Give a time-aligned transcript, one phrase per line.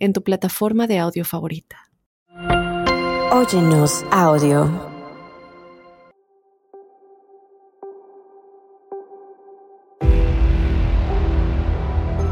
[0.00, 1.76] en tu plataforma de audio favorita.
[3.32, 4.68] Óyenos audio.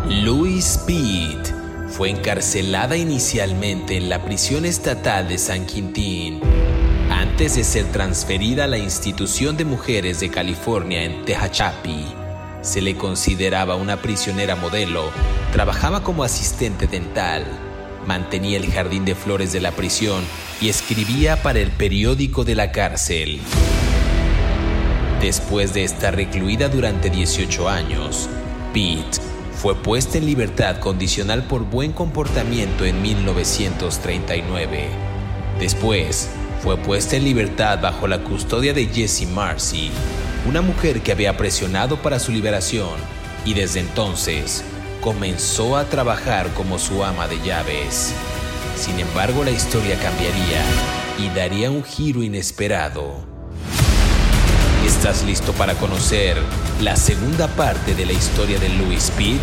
[0.08, 1.54] Louis Pitt
[1.88, 6.40] fue encarcelada inicialmente en la prisión estatal de San Quintín
[7.10, 12.17] antes de ser transferida a la institución de mujeres de California en Tehachapi.
[12.62, 15.10] Se le consideraba una prisionera modelo,
[15.52, 17.44] trabajaba como asistente dental,
[18.06, 20.24] mantenía el jardín de flores de la prisión
[20.60, 23.40] y escribía para el periódico de la cárcel.
[25.20, 28.28] Después de estar recluida durante 18 años,
[28.72, 29.18] Pitt
[29.54, 34.88] fue puesta en libertad condicional por buen comportamiento en 1939.
[35.58, 36.30] Después,
[36.62, 39.90] fue puesta en libertad bajo la custodia de Jessie Marcy,
[40.46, 42.96] una mujer que había presionado para su liberación
[43.44, 44.64] y desde entonces
[45.00, 48.12] comenzó a trabajar como su ama de llaves.
[48.76, 50.62] Sin embargo, la historia cambiaría
[51.18, 53.16] y daría un giro inesperado.
[54.86, 56.36] ¿Estás listo para conocer
[56.80, 59.40] la segunda parte de la historia de Louis Pitt?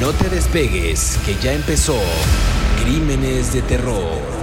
[0.00, 1.98] No te despegues, que ya empezó
[2.82, 4.39] Crímenes de Terror.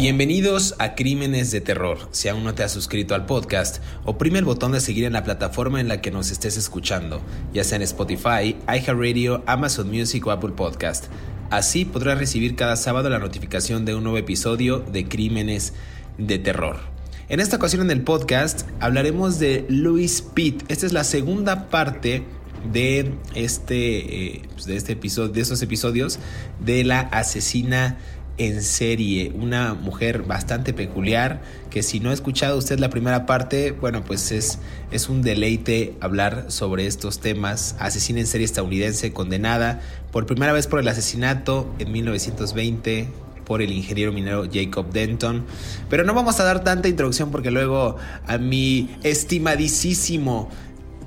[0.00, 1.98] Bienvenidos a Crímenes de Terror.
[2.10, 5.24] Si aún no te has suscrito al podcast, oprime el botón de seguir en la
[5.24, 7.20] plataforma en la que nos estés escuchando,
[7.52, 11.08] ya sea en Spotify, iHeartRadio, Amazon Music o Apple Podcast.
[11.50, 15.74] Así podrás recibir cada sábado la notificación de un nuevo episodio de Crímenes
[16.16, 16.78] de Terror.
[17.28, 20.62] En esta ocasión en el podcast hablaremos de Louis Pitt.
[20.68, 22.24] Esta es la segunda parte
[22.72, 26.18] de este, eh, pues de este episodio, de estos episodios
[26.58, 27.98] de la asesina
[28.38, 33.72] en serie, una mujer bastante peculiar que si no ha escuchado usted la primera parte,
[33.72, 34.58] bueno, pues es,
[34.90, 37.76] es un deleite hablar sobre estos temas.
[37.78, 39.80] Asesina en serie estadounidense condenada
[40.10, 43.08] por primera vez por el asesinato en 1920
[43.50, 45.44] por el ingeniero minero Jacob Denton.
[45.88, 47.96] Pero no vamos a dar tanta introducción porque luego
[48.28, 50.48] a mi estimadísimo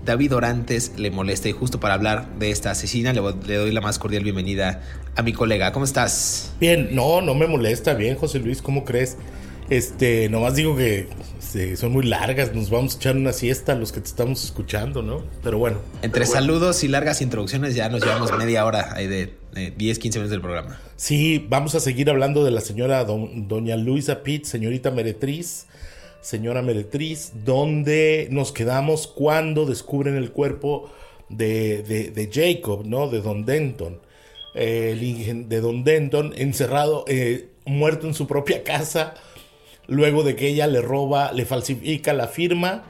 [0.05, 3.99] David Orantes le molesta y justo para hablar de esta asesina le, doy la más
[3.99, 4.81] cordial bienvenida
[5.15, 5.71] a mi colega.
[5.71, 6.53] ¿Cómo estás?
[6.59, 7.93] Bien, no, no me molesta.
[7.93, 9.17] Bien, José Luis, ¿cómo crees?
[9.69, 11.07] Este, nomás digo que
[11.39, 15.01] este, son muy largas, nos vamos a echar una siesta los que te estamos escuchando,
[15.01, 15.23] ¿no?
[15.41, 15.77] Pero bueno.
[16.01, 20.31] Entre saludos y largas introducciones ya nos llevamos media hora ahí de, 10, 15 minutos
[20.31, 20.79] del programa.
[20.95, 25.67] Sí, vamos a seguir hablando de la señora doña Luisa Pitt, señorita meretriz
[26.23, 30.89] señora Meretriz, donde nos quedamos cuando descubren el cuerpo
[31.27, 33.09] de, Jacob, ¿no?
[33.09, 33.99] De Don Denton.
[34.53, 39.15] De Don Denton encerrado, eh, muerto en su propia casa,
[39.87, 42.83] luego de que ella le roba, le falsifica la firma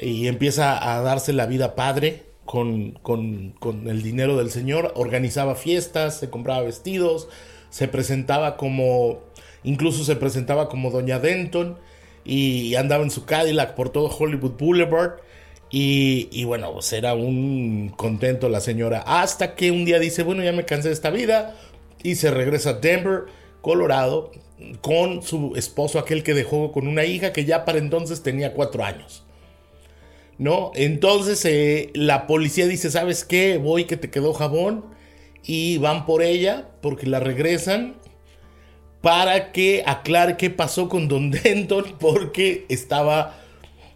[0.00, 5.54] y empieza a darse la vida padre con, con, con el dinero del señor, organizaba
[5.54, 7.28] fiestas, se compraba vestidos,
[7.70, 9.20] se presentaba como,
[9.62, 11.78] incluso se presentaba como Doña Denton
[12.24, 15.20] y andaba en su Cadillac por todo Hollywood Boulevard.
[15.74, 19.02] Y, bueno, pues era un contento la señora.
[19.06, 21.56] Hasta que un día dice, bueno, ya me cansé de esta vida.
[22.02, 23.24] Y se regresa a Denver,
[23.62, 24.32] Colorado,
[24.82, 28.84] con su esposo, aquel que dejó con una hija que ya para entonces tenía cuatro
[28.84, 29.24] años.
[30.36, 30.72] ¿No?
[30.74, 33.56] Entonces eh, la policía dice, ¿sabes qué?
[33.56, 34.84] Voy que te quedó jabón.
[35.42, 37.96] Y van por ella porque la regresan
[39.00, 43.41] para que aclare qué pasó con Don Denton porque estaba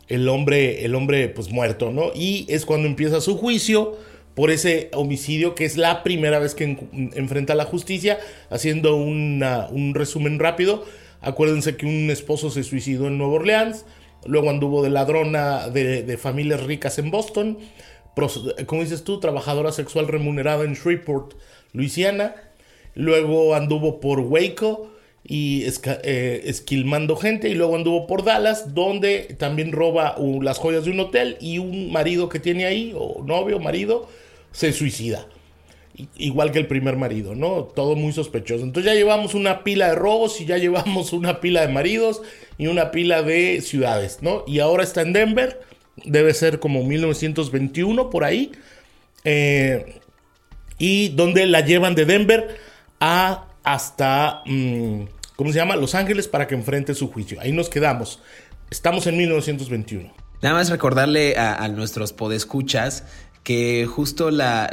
[0.09, 2.11] el hombre, el hombre pues muerto, ¿no?
[2.15, 3.97] Y es cuando empieza su juicio
[4.35, 6.79] por ese homicidio que es la primera vez que
[7.15, 8.19] enfrenta a la justicia,
[8.51, 10.85] haciendo un resumen rápido.
[11.21, 13.87] Acuérdense que un esposo se suicidó en Nueva Orleans,
[14.27, 17.59] luego anduvo de ladrona de, de familias ricas en Boston,
[18.65, 21.35] como dices tú, trabajadora sexual remunerada en Shreveport,
[21.73, 22.35] Luisiana,
[22.95, 24.91] luego anduvo por Waco,
[25.29, 30.93] y eh, esquilmando gente y luego anduvo por Dallas donde también roba las joyas de
[30.93, 34.09] un hotel y un marido que tiene ahí o novio marido
[34.53, 35.27] se suicida.
[36.19, 38.63] Igual que el primer marido no todo muy sospechoso.
[38.63, 42.23] Entonces ya llevamos una pila de robos y ya llevamos una pila de maridos
[42.59, 45.61] y una pila de ciudades no y ahora está en Denver
[46.05, 48.53] debe ser como 1921 por ahí,
[49.25, 50.01] eh,
[50.79, 52.59] y donde la llevan de Denver
[53.01, 55.03] a hasta, mm,
[55.37, 55.77] ¿cómo se llama?
[55.77, 57.39] Los Ángeles para que enfrente su juicio.
[57.41, 58.21] Ahí nos quedamos.
[58.71, 60.13] Estamos en 1921.
[60.43, 63.05] Nada más recordarle a, nuestros podescuchas
[63.43, 64.69] que justo la,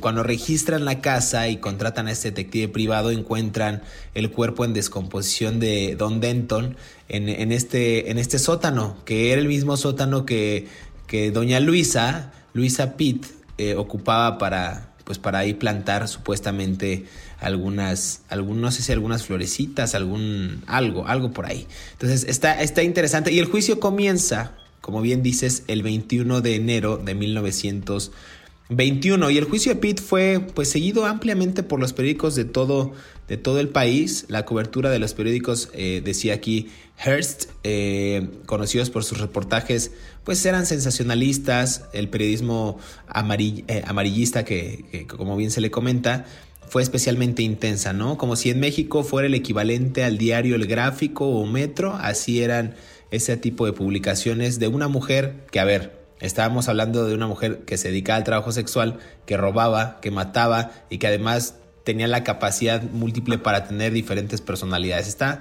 [0.00, 3.82] cuando registran la casa y contratan a este detective privado encuentran
[4.14, 6.76] el cuerpo en descomposición de Don Denton
[7.08, 10.66] en, este, en este sótano, que era el mismo sótano que,
[11.06, 13.26] que doña Luisa, Luisa Pitt,
[13.58, 17.04] eh, ocupaba para, pues para ahí plantar supuestamente
[17.40, 21.66] algunas, algún, no sé si algunas florecitas, algún, algo, algo por ahí.
[21.92, 26.96] Entonces está, está interesante y el juicio comienza como bien dices, el 21 de enero
[26.96, 29.30] de 1921.
[29.30, 32.92] Y el juicio de Pitt fue pues seguido ampliamente por los periódicos de todo,
[33.28, 34.24] de todo el país.
[34.28, 36.68] La cobertura de los periódicos eh, decía aquí
[37.04, 39.92] Hearst, eh, conocidos por sus reportajes,
[40.24, 41.84] pues eran sensacionalistas.
[41.92, 42.78] El periodismo
[43.08, 46.24] eh, amarillista, que, como bien se le comenta,
[46.70, 48.16] fue especialmente intensa, ¿no?
[48.16, 52.76] Como si en México fuera el equivalente al diario El Gráfico o Metro, así eran
[53.10, 57.64] ese tipo de publicaciones de una mujer que, a ver, estábamos hablando de una mujer
[57.64, 62.22] que se dedicaba al trabajo sexual, que robaba, que mataba y que además tenía la
[62.22, 65.08] capacidad múltiple para tener diferentes personalidades.
[65.08, 65.40] Está,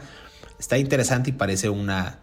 [0.60, 2.18] está interesante y parece una,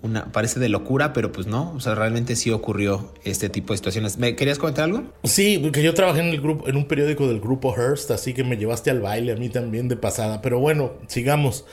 [0.00, 3.76] una, parece de locura, pero pues no, o sea, realmente sí ocurrió este tipo de
[3.76, 4.18] situaciones.
[4.18, 5.04] ¿Me querías comentar algo?
[5.22, 8.42] Sí, porque yo trabajé en el grupo, en un periódico del grupo Hearst, así que
[8.42, 10.42] me llevaste al baile a mí también de pasada.
[10.42, 11.66] Pero bueno, sigamos.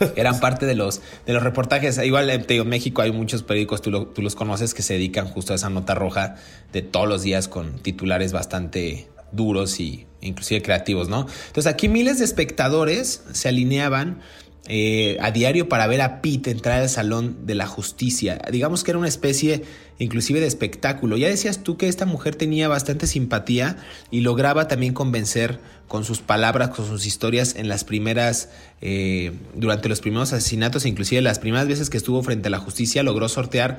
[0.16, 1.98] Eran parte de los, de los reportajes.
[1.98, 4.94] Igual eh, te digo, en México hay muchos periódicos, tú, tú los conoces, que se
[4.94, 6.36] dedican justo a esa nota roja
[6.72, 11.26] de todos los días con titulares bastante duros y inclusive creativos, ¿no?
[11.48, 14.20] Entonces aquí miles de espectadores se alineaban
[14.68, 18.40] eh, a diario para ver a Pete entrar al salón de la justicia.
[18.50, 19.62] Digamos que era una especie
[19.98, 21.16] inclusive de espectáculo.
[21.16, 23.76] Ya decías tú que esta mujer tenía bastante simpatía
[24.10, 29.88] y lograba también convencer con sus palabras, con sus historias en las primeras, eh, durante
[29.88, 33.78] los primeros asesinatos, inclusive las primeras veces que estuvo frente a la justicia, logró sortear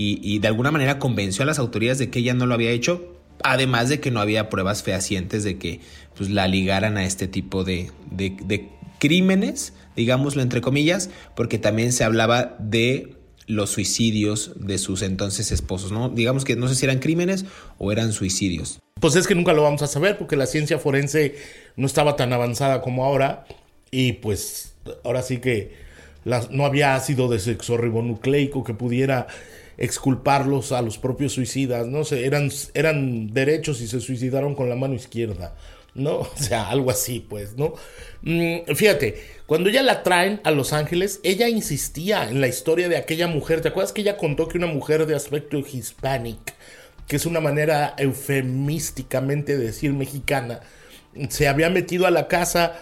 [0.00, 3.18] y, de alguna manera convenció a las autoridades de que ella no lo había hecho,
[3.42, 5.80] además de que no había pruebas fehacientes de que
[6.16, 8.68] pues, la ligaran a este tipo de, de
[9.00, 13.14] crímenes digámoslo entre comillas, porque también se hablaba de
[13.48, 16.08] los suicidios de sus entonces esposos, ¿no?
[16.08, 17.46] Digamos que no sé si eran crímenes
[17.78, 18.78] o eran suicidios.
[19.00, 21.34] Pues es que nunca lo vamos a saber porque la ciencia forense
[21.76, 23.44] no estaba tan avanzada como ahora
[23.90, 25.72] y pues ahora sí que
[26.50, 29.26] no había ácido desexorribonucleico que pudiera
[29.78, 34.76] exculparlos a los propios suicidas, no sé, eran, eran derechos y se suicidaron con la
[34.76, 35.54] mano izquierda.
[35.98, 36.20] ¿No?
[36.20, 37.74] O sea, algo así, pues, ¿no?
[38.22, 42.96] Mm, fíjate, cuando ella la traen a Los Ángeles, ella insistía en la historia de
[42.96, 43.60] aquella mujer.
[43.60, 46.54] ¿Te acuerdas que ella contó que una mujer de aspecto hispanic,
[47.06, 50.60] que es una manera eufemísticamente de decir mexicana,
[51.28, 52.74] se había metido a la casa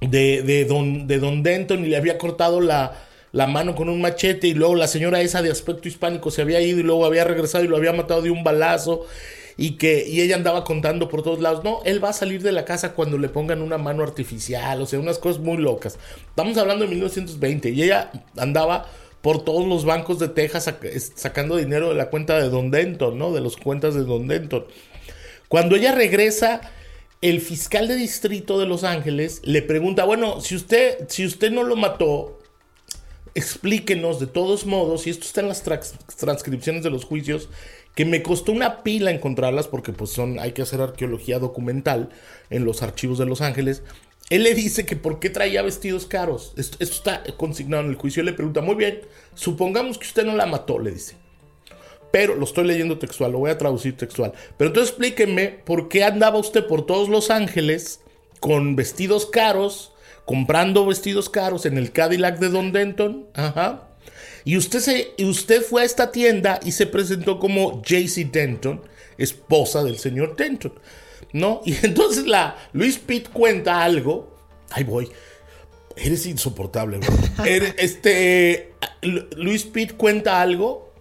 [0.00, 2.92] de, de, don, de Denton y le había cortado la,
[3.32, 6.60] la mano con un machete y luego la señora esa de aspecto hispánico se había
[6.60, 9.06] ido y luego había regresado y lo había matado de un balazo
[9.56, 12.52] y que y ella andaba contando por todos lados, no, él va a salir de
[12.52, 15.98] la casa cuando le pongan una mano artificial, o sea, unas cosas muy locas.
[16.28, 18.86] Estamos hablando de 1920 y ella andaba
[19.22, 20.70] por todos los bancos de Texas
[21.14, 23.32] sacando dinero de la cuenta de Don Denton, ¿no?
[23.32, 24.66] De las cuentas de Don Denton.
[25.48, 26.60] Cuando ella regresa,
[27.22, 31.62] el fiscal de distrito de Los Ángeles le pregunta, bueno, si usted, si usted no
[31.62, 32.38] lo mató,
[33.34, 37.48] explíquenos de todos modos, y esto está en las transcripciones de los juicios,
[37.94, 42.10] que me costó una pila encontrarlas porque pues son, hay que hacer arqueología documental
[42.50, 43.82] en los archivos de Los Ángeles.
[44.30, 46.54] Él le dice que por qué traía vestidos caros.
[46.56, 48.22] Esto, está consignado en el juicio.
[48.22, 49.00] Le pregunta, muy bien,
[49.34, 51.16] supongamos que usted no la mató, le dice.
[52.10, 54.32] Pero lo estoy leyendo textual, lo voy a traducir textual.
[54.56, 58.00] Pero entonces explíqueme por qué andaba usted por todos Los Ángeles
[58.40, 59.92] con vestidos caros,
[60.24, 63.26] comprando vestidos caros en el Cadillac de Don Denton.
[63.34, 63.88] Ajá
[64.44, 68.82] y usted, se, usted fue a esta tienda y se presentó como JC Denton,
[69.16, 70.74] esposa del señor Denton.
[71.32, 71.62] ¿No?
[71.66, 74.36] Y entonces la Luis Pitt cuenta algo.
[74.70, 75.10] Ahí voy.
[75.96, 77.00] Eres insoportable,
[77.78, 78.72] este.
[79.36, 80.92] Luis Pitt cuenta algo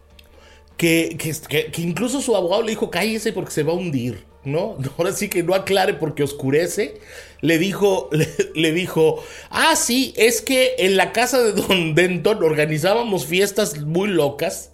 [0.77, 4.23] que, que, que, incluso su abogado le dijo: cállese porque se va a hundir.
[4.45, 4.77] ¿No?
[4.97, 6.99] Ahora sí que no aclare porque oscurece.
[7.41, 8.09] Le dijo,
[8.55, 14.09] le, dijo, ah, sí, es que en la casa de Don Denton organizábamos fiestas muy
[14.09, 14.71] locas,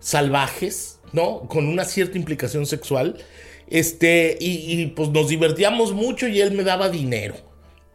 [0.00, 1.40] salvajes, ¿no?
[1.48, 3.16] Con una cierta implicación sexual.
[3.68, 7.34] Este, y, y pues nos divertíamos mucho y él me daba dinero.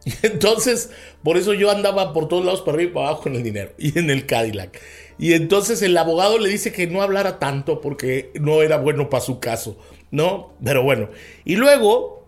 [0.04, 0.90] Y entonces,
[1.22, 3.72] por eso yo andaba por todos lados para arriba y para abajo con el dinero
[3.78, 4.80] y en el Cadillac.
[5.18, 9.22] Y entonces el abogado le dice que no hablara tanto porque no era bueno para
[9.22, 9.78] su caso,
[10.12, 10.52] ¿no?
[10.62, 11.08] Pero bueno.
[11.44, 12.24] Y luego,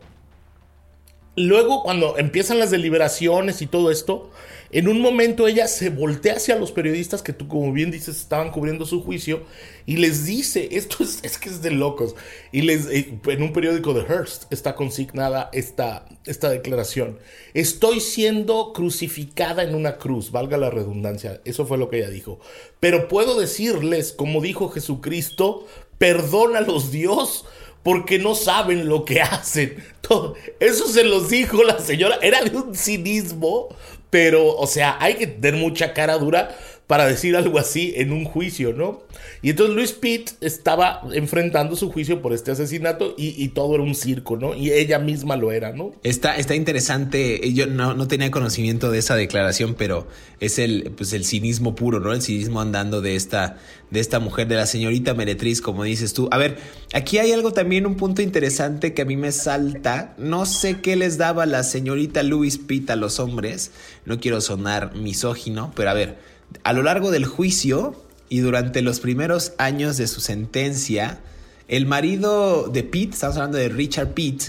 [1.37, 4.33] luego cuando empiezan las deliberaciones y todo esto,
[4.75, 8.51] en un momento ella se voltea hacia los periodistas que tú, como bien dices, estaban
[8.51, 9.45] cubriendo su juicio
[9.87, 12.17] y les dice, esto es, que es de locos,
[12.51, 17.21] y les, eh, en un periódico de Hearst está consignada esta, esta declaración,
[17.53, 22.41] estoy siendo crucificada en una cruz, valga la redundancia, eso fue lo que ella dijo,
[22.81, 27.45] pero puedo decirles, como dijo Jesucristo, perdónalos Dios,
[27.85, 29.77] porque no saben lo que hacen.
[30.01, 32.19] Todo, eso se los dijo la señora.
[32.21, 33.69] Era de un cinismo
[34.15, 38.25] pero, o sea, hay que tener mucha cara dura para decir algo así en un
[38.25, 39.03] juicio, ¿no?
[39.41, 43.95] Y entonces Luis Pitt estaba enfrentando su juicio por este asesinato y, todo era un
[43.95, 44.55] circo, ¿no?
[44.55, 45.93] Y ella misma lo era, ¿no?
[46.03, 50.07] Está, está interesante, yo no, tenía conocimiento de esa declaración, pero
[50.41, 52.13] es el, pues el cinismo puro, ¿no?
[52.13, 53.57] El cinismo andando de esta,
[53.91, 56.29] de esta mujer, de la señorita Meretriz, como dices tú.
[56.33, 56.59] A ver,
[56.93, 60.15] aquí hay algo también, un punto interesante que a mí me salta.
[60.19, 63.71] No sé qué les daba la señorita Luis Pitt a los hombres,
[64.05, 67.95] no quiero sonar misógino, pero a ver a lo largo del juicio
[68.29, 71.21] y durante los primeros años de su sentencia,
[71.69, 74.45] el marido de Pete, estamos hablando de Richard Pitt,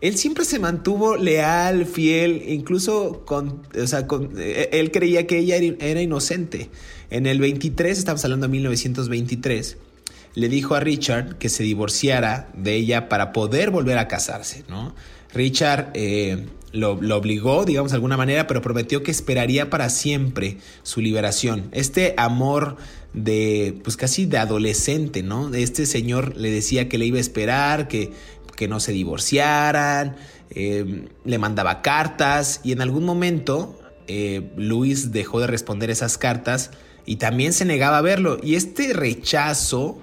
[0.00, 5.56] él siempre se mantuvo leal, fiel, incluso con, o sea, eh, él creía que ella
[5.56, 6.70] era inocente.
[7.10, 9.76] En el 23, estamos hablando de 1923,
[10.34, 14.94] le dijo a Richard que se divorciara de ella para poder volver a casarse, ¿no?
[15.34, 21.00] Richard eh, lo, obligó, digamos de alguna manera, pero prometió que esperaría para siempre su
[21.00, 21.68] liberación.
[21.72, 22.76] Este amor
[23.14, 25.54] de, pues casi de adolescente, ¿no?
[25.54, 28.12] Este señor le decía que le iba a esperar, que,
[28.56, 30.16] que no se divorciaran,
[30.50, 36.70] eh, le mandaba cartas y en algún momento eh, Luis dejó de responder esas cartas
[37.06, 38.38] y también se negaba a verlo.
[38.42, 39.98] Y este rechazo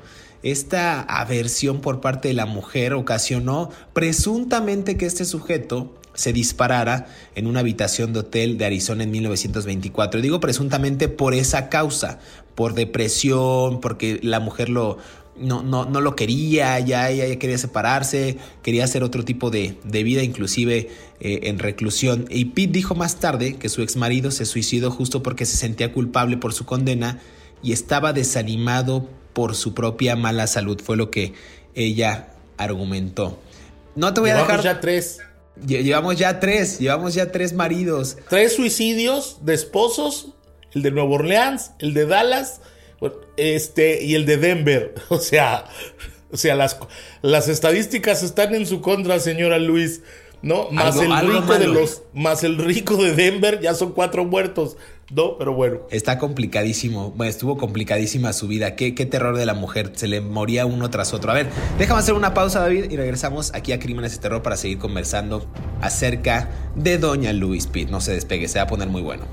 [0.45, 7.47] esta aversión por parte de la mujer ocasionó presuntamente que este sujeto se disparara en
[7.47, 10.21] una habitación de hotel de Arizona en 1924.
[10.21, 12.19] digo presuntamente por esa causa,
[12.55, 14.97] por depresión, porque la mujer lo,
[15.37, 20.23] no, no, no lo quería, ya ella quería separarse, quería hacer otro tipo de, vida,
[20.23, 22.25] inclusive eh, en reclusión.
[22.29, 25.91] Y Pete dijo más tarde que su ex marido se suicidó justo porque se sentía
[25.91, 27.19] culpable por su condena
[27.61, 31.33] y estaba desanimado por su propia mala salud, fue lo que
[31.73, 33.37] ella argumentó.
[33.95, 34.61] No te voy a dejar.
[34.61, 35.19] ya tres.
[35.65, 38.17] Llevamos ya tres, llevamos ya tres maridos.
[38.29, 40.33] Tres suicidios de esposos,
[40.73, 42.61] el de Nueva Orleans, el de Dallas,
[43.37, 44.95] este, y el de Denver.
[45.09, 45.65] O sea,
[46.31, 46.77] o sea, las,
[47.21, 50.01] las estadísticas están en su contra, señora Luis.
[50.45, 50.69] ¿No?
[50.69, 54.77] Más el rico de los, más el rico de Denver, ya son cuatro muertos.
[55.11, 55.79] No, pero bueno.
[55.89, 57.09] Está complicadísimo.
[57.17, 58.75] Bueno, estuvo complicadísima su vida.
[58.75, 59.93] Qué, qué terror de la mujer.
[59.95, 61.31] Se le moría uno tras otro.
[61.31, 61.49] A ver,
[61.79, 65.47] déjame hacer una pausa, David, y regresamos aquí a Crímenes de Terror para seguir conversando
[65.81, 67.89] acerca de Doña Louise Pitt.
[67.89, 69.25] No se despegue, se va a poner muy bueno.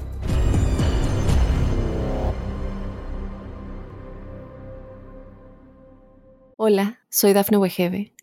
[6.57, 8.14] Hola, soy Dafne Wegebe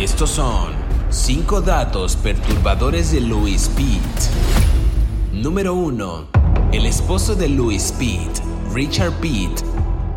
[0.00, 0.72] Estos son
[1.10, 4.00] 5 datos perturbadores de Louis Pitt.
[5.30, 6.26] Número 1.
[6.72, 8.40] El esposo de Louis Pitt,
[8.72, 9.60] Richard Pitt,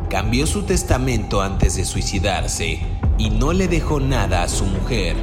[0.10, 2.80] cambió su testamento antes de suicidarse
[3.18, 5.18] y no le dejó nada a su mujer,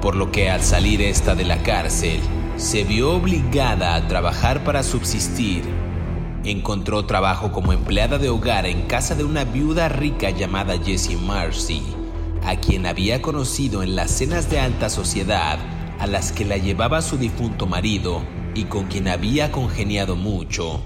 [0.00, 2.18] por lo que al salir esta de la cárcel,
[2.56, 5.62] se vio obligada a trabajar para subsistir.
[6.42, 11.95] Encontró trabajo como empleada de hogar en casa de una viuda rica llamada Jessie Marcy
[12.46, 15.58] a quien había conocido en las cenas de alta sociedad
[15.98, 18.22] a las que la llevaba su difunto marido
[18.54, 20.80] y con quien había congeniado mucho.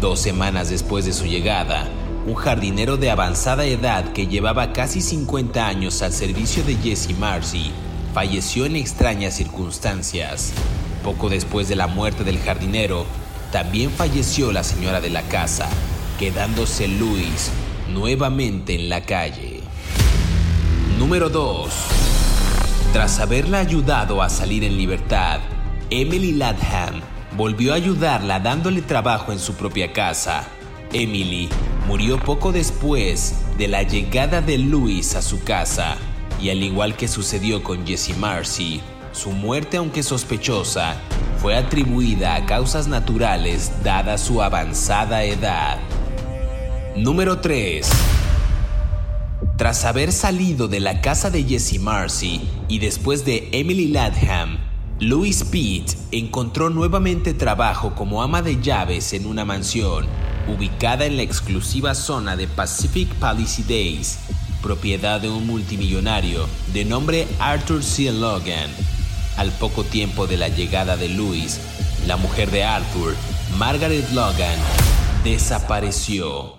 [0.00, 1.86] Dos semanas después de su llegada,
[2.26, 7.70] un jardinero de avanzada edad que llevaba casi 50 años al servicio de Jesse Marcy
[8.14, 10.52] falleció en extrañas circunstancias.
[11.04, 13.04] Poco después de la muerte del jardinero,
[13.52, 15.68] también falleció la señora de la casa,
[16.18, 17.50] quedándose Luis
[17.92, 19.59] nuevamente en la calle.
[21.00, 21.72] Número 2.
[22.92, 25.40] Tras haberla ayudado a salir en libertad,
[25.88, 27.00] Emily Latham
[27.38, 30.46] volvió a ayudarla dándole trabajo en su propia casa.
[30.92, 31.48] Emily
[31.86, 35.96] murió poco después de la llegada de Louis a su casa,
[36.38, 40.96] y al igual que sucedió con Jessie Marcy, su muerte, aunque sospechosa,
[41.40, 45.78] fue atribuida a causas naturales dada su avanzada edad.
[46.94, 47.88] Número 3.
[49.60, 54.56] Tras haber salido de la casa de Jessie Marcy y después de Emily Latham,
[55.00, 60.06] Louis Pitt encontró nuevamente trabajo como ama de llaves en una mansión
[60.48, 64.20] ubicada en la exclusiva zona de Pacific Palisades,
[64.62, 68.10] propiedad de un multimillonario de nombre Arthur C.
[68.12, 68.70] Logan.
[69.36, 71.60] Al poco tiempo de la llegada de Louis,
[72.06, 73.14] la mujer de Arthur,
[73.58, 74.58] Margaret Logan,
[75.22, 76.54] desapareció.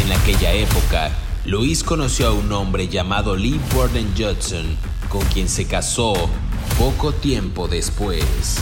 [0.00, 1.10] En aquella época,
[1.46, 4.64] Louis conoció a un hombre llamado Lee Borden Judson,
[5.10, 6.14] con quien se casó
[6.78, 8.56] poco tiempo después.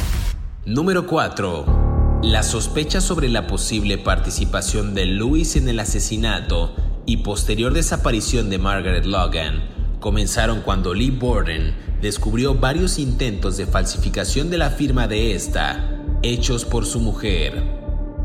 [0.67, 2.21] Número 4.
[2.25, 6.75] La sospecha sobre la posible participación de Louis en el asesinato
[7.07, 9.62] y posterior desaparición de Margaret Logan
[10.01, 16.65] comenzaron cuando Lee Borden descubrió varios intentos de falsificación de la firma de esta, hechos
[16.65, 17.62] por su mujer.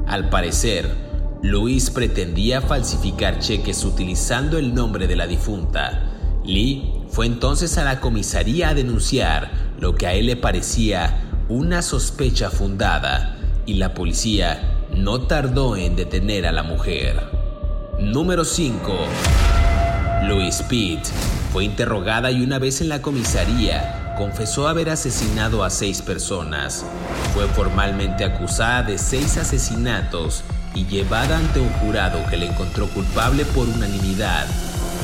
[0.07, 1.06] Al parecer,
[1.43, 6.11] Louis pretendía falsificar cheques utilizando el nombre de la difunta.
[6.43, 11.81] Lee fue entonces a la comisaría a denunciar lo que a él le parecía una
[11.81, 17.21] sospecha fundada y la policía no tardó en detener a la mujer.
[17.99, 18.79] Número 5.
[20.23, 21.05] Louise Pitt
[21.53, 26.83] fue interrogada y una vez en la comisaría confesó haber asesinado a seis personas.
[27.35, 30.43] Fue formalmente acusada de seis asesinatos
[30.77, 34.45] y llevada ante un jurado que le encontró culpable por unanimidad,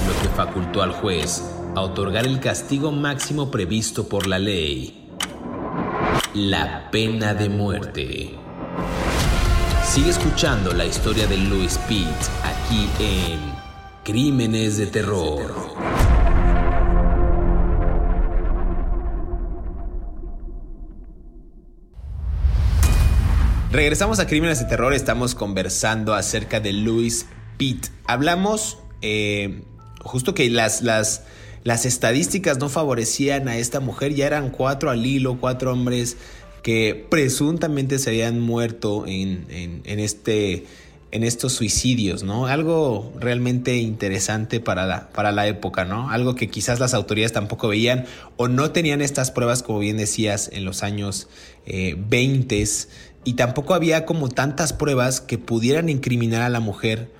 [0.08, 1.44] lo que facultó al juez
[1.76, 5.10] a otorgar el castigo máximo previsto por la ley,
[6.36, 8.36] la pena de muerte.
[9.84, 12.08] Sigue escuchando la historia de Louis Pitt
[12.44, 13.40] aquí en
[14.04, 16.03] Crímenes de Terror.
[23.74, 27.26] Regresamos a Crímenes de Terror, estamos conversando acerca de Louis
[27.58, 27.88] Pitt.
[28.06, 29.64] Hablamos eh,
[30.00, 31.24] justo que las, las,
[31.64, 36.18] las estadísticas no favorecían a esta mujer, ya eran cuatro al hilo, cuatro hombres
[36.62, 40.68] que presuntamente se habían muerto en, este,
[41.10, 42.46] en estos suicidios, ¿no?
[42.46, 46.12] Algo realmente interesante para la, para la época, ¿no?
[46.12, 48.06] Algo que quizás las autoridades tampoco veían
[48.38, 51.28] o no tenían estas pruebas, como bien decías, en los años
[51.66, 52.68] 20 eh,
[53.24, 57.12] y tampoco había como tantas pruebas que pudieran incriminar a la mujer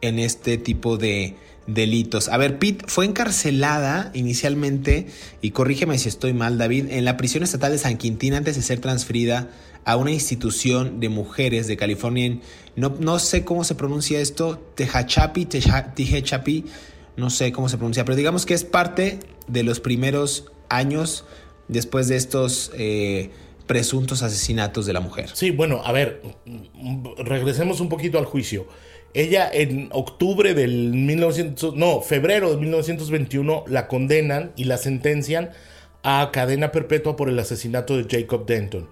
[0.00, 2.28] en este tipo de, delitos.
[2.28, 5.06] A ver, Pitt fue encarcelada inicialmente,
[5.40, 8.62] y corrígeme si estoy mal, David, en la prisión estatal de San Quintín antes de
[8.62, 9.50] ser transferida
[9.84, 12.38] a una institución de mujeres de California.
[12.76, 16.64] No, no sé cómo se pronuncia esto, Tehachapi, Tehachapi,
[17.16, 21.24] no sé cómo se pronuncia, pero digamos que es parte de los primeros años
[21.68, 22.70] después de estos...
[22.74, 23.30] Eh,
[23.62, 25.30] presuntos asesinatos de la mujer.
[25.32, 26.22] Sí, bueno, a ver,
[27.16, 28.66] regresemos un poquito al juicio.
[29.14, 35.50] Ella en octubre del 1900, no, febrero de 1921 la condenan y la sentencian
[36.02, 38.88] a cadena perpetua por el asesinato de Jacob Denton.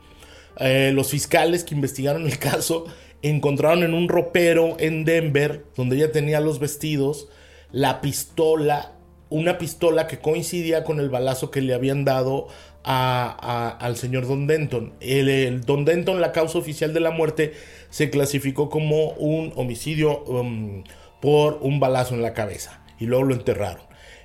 [0.58, 2.84] Eh, los fiscales que investigaron el caso
[3.22, 7.28] encontraron en un ropero en Denver, donde ella tenía los vestidos,
[7.72, 8.92] la pistola,
[9.28, 12.48] una pistola que coincidía con el balazo que le habían dado
[12.84, 14.94] al señor Don Denton.
[15.00, 17.52] El, Don Denton, la causa oficial de la muerte,
[17.90, 20.84] se clasificó como un homicidio um,
[21.20, 23.82] por un balazo en la cabeza y luego lo enterraron.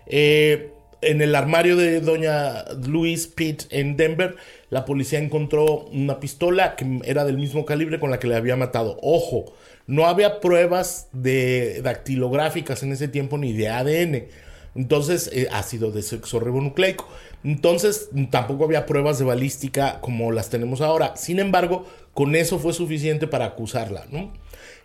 [0.08, 4.36] Eh, en el armario de doña Louise Pitt en Denver,
[4.70, 8.56] la policía encontró una pistola que era del mismo calibre con la que le había
[8.56, 8.98] matado.
[9.02, 9.54] Ojo,
[9.88, 14.28] no había pruebas de dactilográficas en ese tiempo ni de ADN.
[14.76, 17.08] Entonces, eh, ácido de sexo ribonucleico.
[17.46, 21.16] Entonces, tampoco había pruebas de balística como las tenemos ahora.
[21.16, 24.34] Sin embargo, con eso fue suficiente para acusarla, ¿no?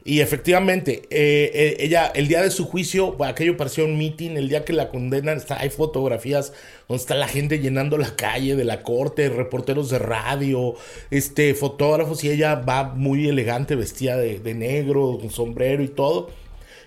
[0.04, 4.50] Y efectivamente, eh, eh, ella, el día de su juicio, aquello pareció un meeting, el
[4.50, 6.52] día que la condenan, está, hay fotografías
[6.86, 10.74] donde está la gente llenando la calle de la corte, reporteros de radio,
[11.10, 16.30] este, fotógrafos, y ella va muy elegante, vestida de, de negro, con sombrero y todo,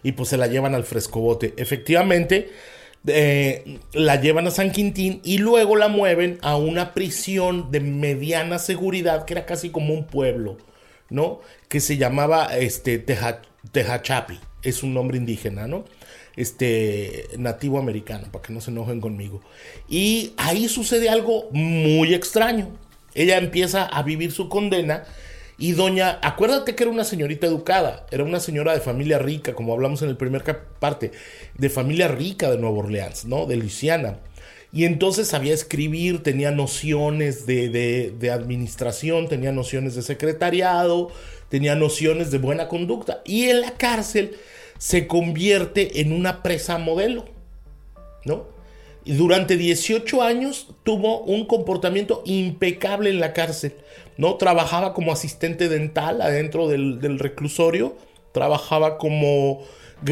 [0.03, 1.53] y pues se la llevan al frescobote.
[1.57, 2.49] Efectivamente,
[3.05, 8.59] eh, la llevan a San Quintín y luego la mueven a una prisión de mediana
[8.59, 10.57] seguridad que era casi como un pueblo,
[11.09, 11.41] ¿no?
[11.67, 15.83] Que se llamaba este, Tehachapi, es un nombre indígena, ¿no?
[16.35, 19.41] Este, nativo americano, para que no se enojen conmigo.
[19.89, 22.69] Y ahí sucede algo muy extraño.
[23.13, 25.03] Ella empieza a vivir su condena
[25.63, 29.71] Y doña, acuérdate que era una señorita educada, era una señora de familia rica, como
[29.71, 30.43] hablamos en el primer
[30.77, 31.13] parte,
[31.57, 33.45] de familia rica de Nueva Orleans, ¿no?
[33.45, 34.19] De Luisiana.
[34.73, 41.11] Y entonces sabía escribir, tenía nociones de, de, administración, tenía nociones de secretariado,
[41.47, 43.21] tenía nociones de buena conducta.
[43.23, 44.35] Y en la cárcel
[44.77, 47.23] se convierte en una presa modelo,
[48.25, 48.47] ¿no?
[49.05, 53.75] Y durante 18 años tuvo un comportamiento impecable en la cárcel,
[54.17, 54.35] ¿no?
[54.35, 57.95] Trabajaba como asistente dental adentro del, del reclusorio,
[58.31, 59.63] trabajaba como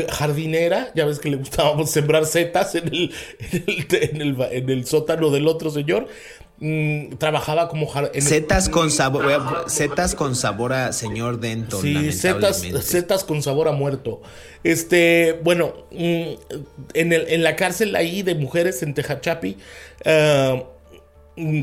[0.10, 3.14] jardinera, ya ves que le gustaba sembrar setas en el,
[4.40, 6.08] en el, sótano del otro señor.
[6.64, 13.42] Mm, trabajaba como setas con sabor setas con sabor a señor Denton sí setas, con
[13.42, 14.22] sabor a muerto
[14.64, 16.34] este bueno mm,
[16.94, 19.58] en, el, en la cárcel ahí de mujeres en Tejachapi
[20.06, 20.64] eh,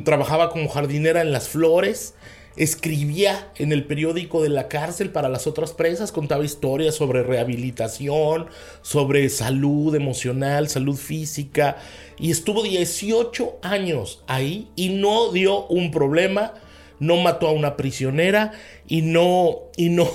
[0.04, 2.14] trabajaba como jardinera en las flores
[2.58, 8.48] escribía en el periódico de la cárcel para las otras presas, contaba historias sobre rehabilitación,
[8.82, 11.76] sobre salud emocional, salud física,
[12.18, 16.54] y estuvo 18 años ahí y no dio un problema,
[16.98, 18.52] no mató a una prisionera
[18.88, 20.08] y no, y no,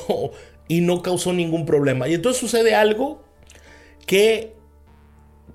[0.68, 2.10] y no causó ningún problema.
[2.10, 3.24] Y entonces sucede algo
[4.06, 4.54] que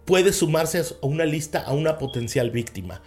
[0.06, 3.02] puede sumarse a una lista a una potencial víctima.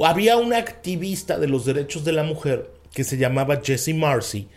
[0.00, 4.48] Había una activista de los derechos de la mujer que se llamaba Jesse Marcy,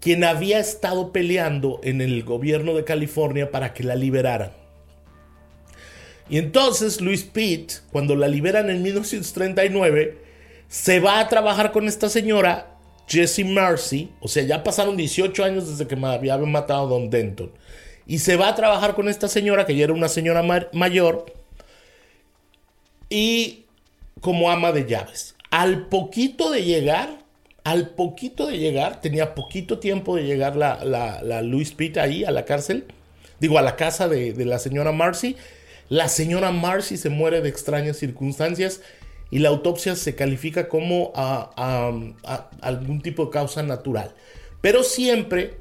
[0.00, 4.52] quien había estado peleando en el gobierno de California para que la liberaran.
[6.28, 10.18] Y entonces Luis Pitt, cuando la liberan en 1939,
[10.68, 15.68] se va a trabajar con esta señora, Jessie Marcy, o sea, ya pasaron 18 años
[15.68, 17.52] desde que me había matado a Don Denton,
[18.06, 20.42] y se va a trabajar con esta señora, que ya era una señora
[20.72, 21.26] mayor,
[23.10, 23.61] y
[24.22, 25.34] como ama de llaves.
[25.50, 27.18] Al poquito de llegar,
[27.64, 32.30] al poquito de llegar, tenía poquito tiempo de llegar la, la, Louis Pitt ahí a
[32.30, 32.86] la cárcel,
[33.40, 35.36] digo, a la casa de, la señora Marcy.
[35.88, 38.80] La señora Marcy se muere de extrañas circunstancias
[39.30, 41.90] y la autopsia se califica como a,
[42.62, 44.14] algún tipo de causa natural.
[44.60, 45.56] Pero siempre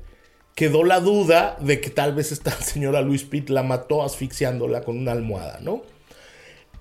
[0.54, 5.00] quedó la duda de que tal vez esta señora Louis Pitt la mató asfixiándola con
[5.00, 5.82] una almohada, ¿no?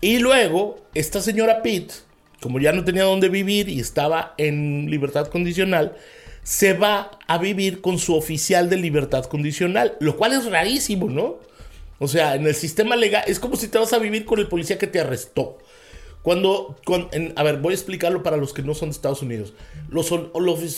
[0.01, 1.93] Y luego, esta señora Pitt
[2.41, 5.97] como ya no tenía dónde vivir y estaba en libertad condicional,
[6.43, 11.39] se va a vivir con su oficial de libertad condicional, lo cual es rarísimo, ¿no?
[11.99, 14.49] O sea, en el sistema legal es como si te vas a vivir con el
[14.49, 15.59] policía que te arrestó.
[16.23, 16.77] Cuando,
[17.37, 19.55] a ver, voy a explicarlo para los que no son de Estados Unidos.
[19.91, 20.11] Los,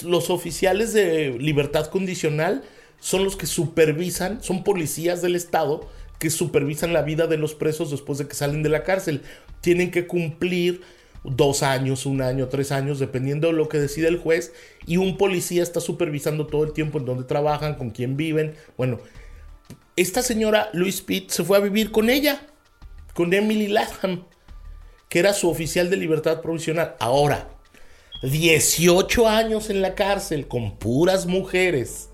[0.05, 2.63] los oficiales de libertad condicional
[3.01, 5.89] son los que supervisan, son policías del Estado
[6.23, 9.23] que supervisan la vida de los presos después de que salen de la cárcel.
[9.61, 10.83] Tienen que cumplir
[11.25, 14.53] dos años, un año, tres años, dependiendo de lo que decida el juez,
[14.87, 18.55] y un policía está supervisando todo el tiempo en dónde trabajan, con quién viven.
[18.77, 19.01] Bueno,
[19.97, 22.47] esta señora Louise Pitt se fue a vivir con ella,
[23.15, 24.23] con Emily Latham,
[25.09, 26.95] que era su oficial de libertad provisional.
[27.01, 27.49] Ahora,
[28.23, 32.11] 18 años en la cárcel con puras mujeres.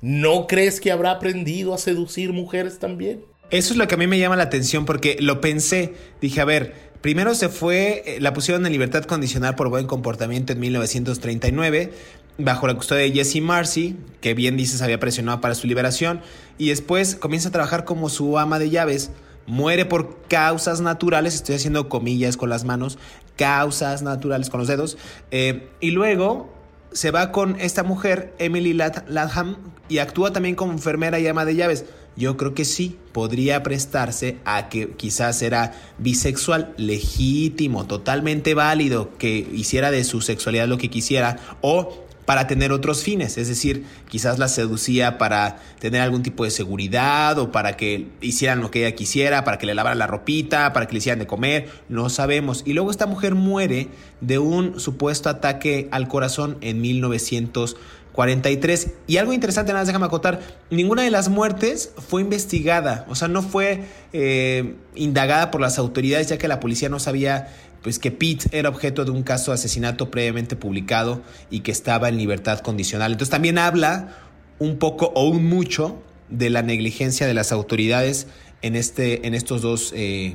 [0.00, 3.24] ¿No crees que habrá aprendido a seducir mujeres también?
[3.50, 5.94] Eso es lo que a mí me llama la atención porque lo pensé.
[6.20, 10.52] Dije, a ver, Primero se fue, eh, la pusieron en libertad condicional por buen comportamiento
[10.52, 11.92] en 1939,
[12.38, 16.20] bajo la custodia de Jesse Marcy, que bien dices había presionado para su liberación,
[16.58, 19.12] y después comienza a trabajar como su ama de llaves.
[19.46, 22.98] Muere por causas naturales, estoy haciendo comillas con las manos,
[23.36, 24.98] causas naturales con los dedos,
[25.30, 26.52] eh, y luego
[26.90, 29.56] se va con esta mujer, Emily Latham,
[29.88, 31.84] y actúa también como enfermera y ama de llaves
[32.18, 39.48] yo creo que sí podría prestarse a que quizás era bisexual, legítimo, totalmente válido, que
[39.52, 44.38] hiciera de su sexualidad lo que quisiera, o para tener otros fines, es decir, quizás
[44.38, 48.94] la seducía para tener algún tipo de seguridad o para que hicieran lo que ella
[48.94, 52.64] quisiera, para que le lavaran la ropita, para que le hicieran de comer, no sabemos.
[52.66, 53.88] Y luego esta mujer muere
[54.20, 57.78] de un supuesto ataque al corazón en 1900
[58.18, 58.94] 43.
[59.06, 63.28] Y algo interesante, nada más déjame acotar, ninguna de las muertes fue investigada, o sea,
[63.28, 68.10] no fue eh, indagada por las autoridades, ya que la policía no sabía pues que
[68.10, 72.58] Pete era objeto de un caso de asesinato previamente publicado y que estaba en libertad
[72.58, 73.12] condicional.
[73.12, 74.16] Entonces también habla
[74.58, 78.26] un poco o un mucho de la negligencia de las autoridades
[78.62, 80.34] en, este, en estos dos eh,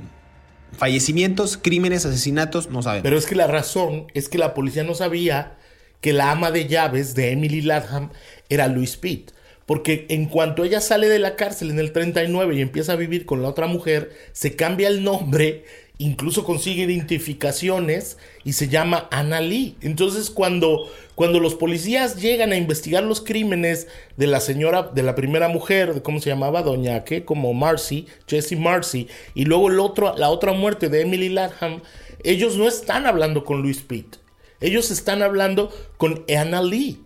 [0.71, 3.03] fallecimientos, crímenes, asesinatos, no sabemos.
[3.03, 5.57] Pero es que la razón es que la policía no sabía
[6.03, 8.09] que la ama de llaves de Emily Latham
[8.49, 9.31] era Louis Pitt.
[9.65, 13.25] porque en cuanto ella sale de la cárcel en el 39 y empieza a vivir
[13.25, 15.63] con la otra mujer, se cambia el nombre,
[15.97, 19.77] incluso consigue identificaciones y se llama Anna Lee.
[19.79, 23.87] Entonces cuando, cuando los policías llegan a investigar los crímenes
[24.17, 27.23] de la señora, de la primera mujer, cómo se llamaba, doña, ¿qué?
[27.23, 31.79] Como Marcy, Jessie Marcy, y luego el otro, la otra muerte de Emily Latham,
[32.25, 34.17] ellos no están hablando con Louis Pitt.
[34.63, 37.01] Ellos están hablando con Anna Lee.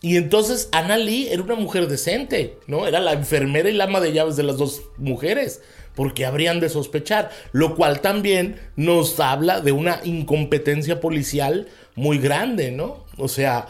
[0.00, 2.86] Y entonces Anna Lee era una mujer decente, ¿no?
[2.86, 5.60] Era la enfermera y la ama de llaves de las dos mujeres,
[5.94, 12.70] porque habrían de sospechar, lo cual también nos habla de una incompetencia policial muy grande,
[12.70, 13.04] ¿no?
[13.18, 13.66] O sea,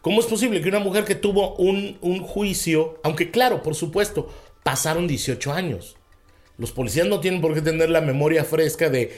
[0.00, 4.30] ¿cómo es posible que una mujer que tuvo un, un juicio, aunque claro, por supuesto,
[4.62, 5.96] pasaron 18 años,
[6.56, 9.16] los policías no tienen por qué tener la memoria fresca de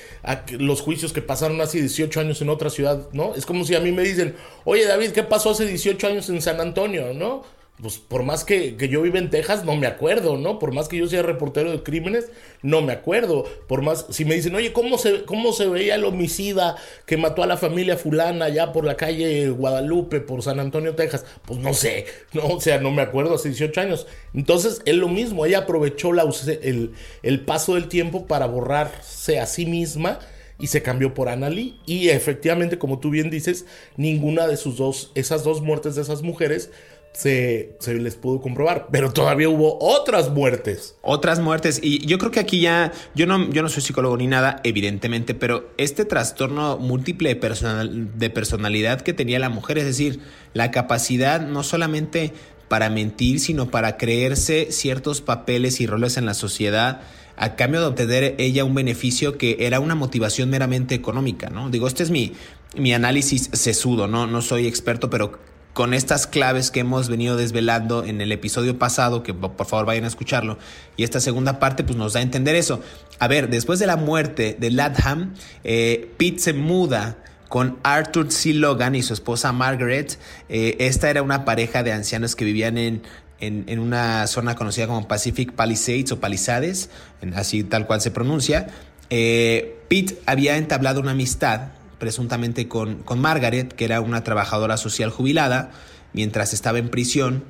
[0.58, 3.34] los juicios que pasaron hace 18 años en otra ciudad, ¿no?
[3.34, 6.40] Es como si a mí me dicen, oye David, ¿qué pasó hace 18 años en
[6.40, 7.42] San Antonio, ¿no?
[7.80, 10.58] Pues por más que, que, yo viva en Texas, no me acuerdo, ¿no?
[10.58, 12.30] Por más que yo sea reportero de crímenes,
[12.62, 13.44] no me acuerdo.
[13.68, 17.42] Por más, si me dicen, oye, ¿cómo se, cómo se veía el homicida que mató
[17.42, 21.26] a la familia fulana allá por la calle Guadalupe, por San Antonio, Texas?
[21.44, 22.46] Pues no sé, ¿no?
[22.46, 24.06] O sea, no me acuerdo hace 18 años.
[24.32, 26.24] Entonces, es lo mismo, ella aprovechó la,
[26.62, 30.20] el, el paso del tiempo para borrarse a sí misma
[30.58, 31.74] y se cambió por Annalie.
[31.84, 36.22] Y efectivamente, como tú bien dices, ninguna de sus dos, esas dos muertes de esas
[36.22, 36.70] mujeres
[37.16, 38.88] se, les pudo comprobar.
[38.92, 40.96] Pero todavía hubo otras muertes.
[41.00, 41.80] Otras muertes.
[41.82, 45.34] Y yo creo que aquí ya, yo no, yo no soy psicólogo ni nada, evidentemente,
[45.34, 50.20] pero este trastorno múltiple de, personal, de personalidad que tenía la mujer, es decir,
[50.52, 52.34] la capacidad no solamente
[52.68, 57.00] para mentir, sino para creerse ciertos papeles y roles en la sociedad
[57.38, 61.70] a cambio de obtener ella un beneficio que era una motivación meramente económica, ¿no?
[61.70, 62.32] Digo, este es mi,
[62.76, 64.26] mi análisis sesudo, ¿no?
[64.26, 65.38] No soy experto, pero
[65.76, 70.04] con estas claves que hemos venido desvelando en el episodio pasado, que por favor vayan
[70.04, 70.56] a escucharlo,
[70.96, 72.80] y esta segunda parte pues nos da a entender eso.
[73.18, 75.34] A ver, después de la muerte de Latham,
[75.64, 77.18] eh, Pete se muda
[77.50, 78.54] con Arthur C.
[78.54, 80.18] Logan y su esposa Margaret.
[80.48, 83.02] Eh, esta era una pareja de ancianos que vivían en,
[83.40, 86.88] en, una zona conocida como Pacific Palisades o Palisades,
[87.34, 88.68] así tal cual se pronuncia.
[89.10, 95.10] Eh, Pete había entablado una amistad presuntamente con, con Margaret, que era una trabajadora social
[95.10, 95.70] jubilada,
[96.12, 97.44] mientras estaba en prisión.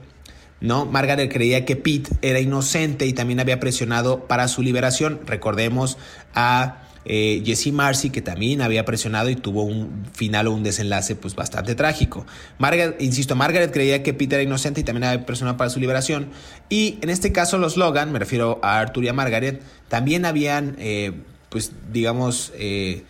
[0.61, 0.87] ¿no?
[0.87, 5.21] Margaret creía que Pete era inocente y también había presionado para su liberación.
[5.27, 5.99] Recordemos
[6.35, 11.15] a eh, Jesse Marcy, que también había presionado y tuvo un final o un desenlace
[11.15, 12.27] pues, bastante trágico.
[12.59, 16.31] Margaret, insisto, Margaret creía que Pete era inocente y también había presionado para su liberación.
[16.69, 20.75] Y en este caso los Logan, me refiero a Arthur y a Margaret, también habían,
[20.81, 21.13] eh,
[21.49, 23.05] pues digamos, eh,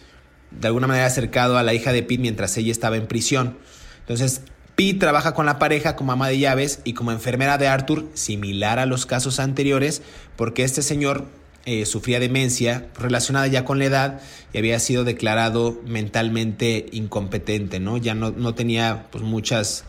[0.50, 3.56] de alguna manera acercado a la hija de Pete mientras ella estaba en prisión.
[4.00, 4.42] Entonces,
[4.76, 8.78] Pete trabaja con la pareja como ama de llaves y como enfermera de Arthur, similar
[8.78, 10.02] a los casos anteriores,
[10.36, 11.24] porque este señor
[11.68, 14.20] eh, sufría demencia relacionada ya con la edad
[14.52, 17.96] y había sido declarado mentalmente incompetente, ¿no?
[17.96, 19.84] Ya no, no tenía pues, muchas,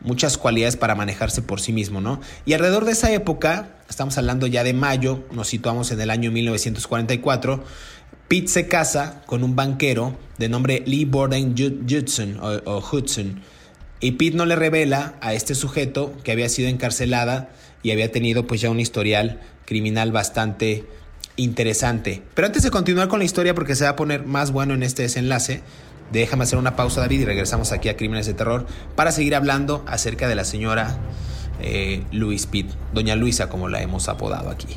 [0.00, 2.20] muchas cualidades para manejarse por sí mismo, ¿no?
[2.46, 6.32] Y alrededor de esa época, estamos hablando ya de mayo, nos situamos en el año
[6.32, 7.62] 1944,
[8.30, 13.40] Pete se casa con un banquero de nombre Lee Borden Judson o, Hudson
[13.98, 17.50] y Pete no le revela a este sujeto que había sido encarcelada
[17.82, 20.84] y había tenido pues ya un historial criminal bastante
[21.34, 22.22] interesante.
[22.34, 24.84] Pero antes de continuar con la historia porque se va a poner más bueno en
[24.84, 25.62] este desenlace,
[26.12, 28.64] déjame hacer una pausa David y regresamos aquí a Crímenes de Terror
[28.94, 31.00] para seguir hablando acerca de la señora
[31.60, 34.76] eh, Louise Pitt, doña Luisa como la hemos apodado aquí.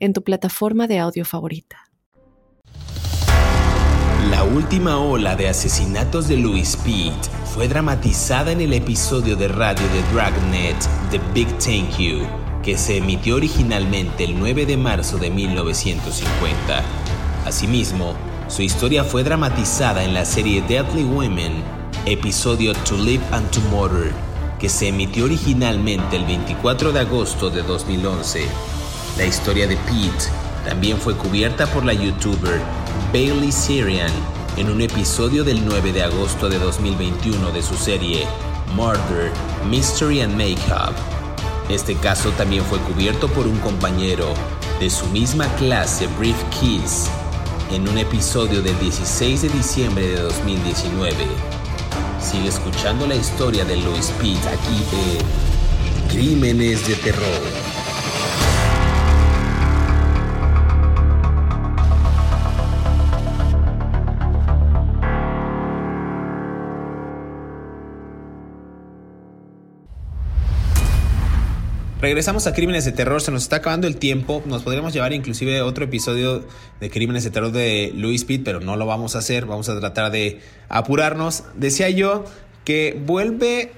[0.00, 1.88] en tu plataforma de audio favorita.
[4.30, 7.14] La última ola de asesinatos de Louis Pitt
[7.54, 10.76] fue dramatizada en el episodio de radio de Dragnet
[11.10, 12.26] The Big Thank You,
[12.62, 16.82] que se emitió originalmente el 9 de marzo de 1950.
[17.46, 18.14] Asimismo,
[18.48, 21.62] su historia fue dramatizada en la serie Deadly Women,
[22.06, 24.12] episodio To Live and to Murder,
[24.58, 28.46] que se emitió originalmente el 24 de agosto de 2011.
[29.18, 30.30] La historia de Pete
[30.64, 32.60] también fue cubierta por la youtuber
[33.12, 34.12] Bailey Syrian
[34.56, 38.24] en un episodio del 9 de agosto de 2021 de su serie
[38.76, 39.32] Murder,
[39.68, 40.94] Mystery and Makeup.
[41.68, 44.34] Este caso también fue cubierto por un compañero
[44.78, 47.10] de su misma clase, Brief Kiss,
[47.72, 51.16] en un episodio del 16 de diciembre de 2019.
[52.20, 57.67] Sigue escuchando la historia de Louis Pitt aquí en Crímenes de Terror.
[72.08, 75.60] Regresamos a Crímenes de Terror, se nos está acabando el tiempo, nos podríamos llevar inclusive
[75.60, 76.42] otro episodio
[76.80, 79.78] de Crímenes de Terror de Louis Pitt, pero no lo vamos a hacer, vamos a
[79.78, 80.40] tratar de
[80.70, 81.44] apurarnos.
[81.54, 82.24] Decía yo
[82.64, 83.72] que vuelve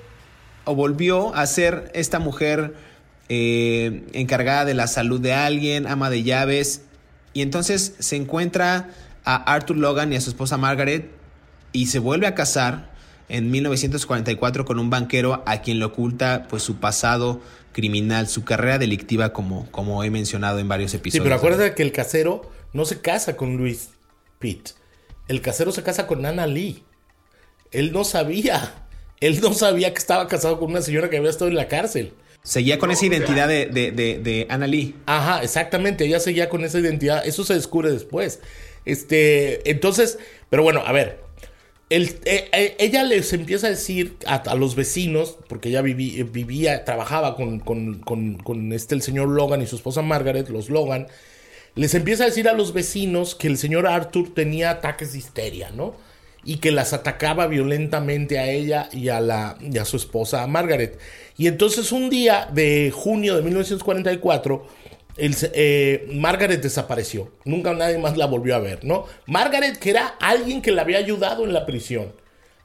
[0.65, 2.77] o volvió a ser esta mujer
[3.29, 6.83] eh, encargada de la salud de alguien, ama de llaves,
[7.33, 8.91] y entonces se encuentra
[9.25, 11.11] a Arthur Logan y a su esposa Margaret
[11.73, 12.90] y se vuelve a casar
[13.31, 17.41] en 1944 con un banquero a quien le oculta pues su pasado
[17.73, 21.23] criminal, su carrera delictiva, como, como he mencionado en varios episodios.
[21.23, 23.91] Sí, pero acuérdate que el casero no se casa con Luis
[24.39, 24.71] Pitt.
[25.29, 26.83] El casero se casa con Anna Lee.
[27.71, 28.87] Él no sabía.
[29.21, 32.15] Él no sabía que estaba casado con una señora que había estado en la cárcel.
[32.43, 34.97] Seguía con esa identidad de, de, de, Anna Lee.
[35.05, 36.07] Ajá, exactamente.
[36.07, 37.27] Ella seguía con esa identidad.
[37.27, 38.41] Eso se descubre después.
[38.87, 41.21] Este, entonces, pero bueno, a ver,
[41.91, 48.73] eh, eh, ella les empieza a decir a, los vecinos, porque ella vivía, trabajaba con,
[48.73, 51.09] este, el señor Logan y su esposa Margaret, los Logan,
[51.75, 55.71] les empieza a decir a los vecinos que el señor Arthur tenía ataques de histeria,
[55.71, 55.95] ¿no?
[56.45, 60.99] Y que las atacaba violentamente a ella y a, la, y a su esposa Margaret.
[61.37, 64.67] Y entonces un día de junio de 1944,
[65.21, 67.33] eh, Margaret desapareció.
[67.45, 69.07] Nunca nadie más la volvió a ver, ¿no?
[69.27, 72.13] Margaret, que era alguien que le había ayudado en la prisión.